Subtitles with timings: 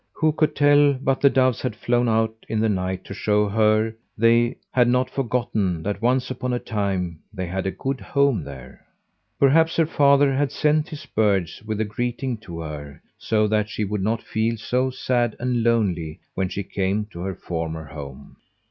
[0.13, 3.93] Who could tell but the doves had flown out in the night to show her
[4.17, 8.83] they had not forgotten that once upon a time they had a good home there.
[9.39, 13.83] Perhaps her father had sent his birds with a greeting to her, so that she
[13.85, 18.37] would not feel so sad and lonely when she came to her former home.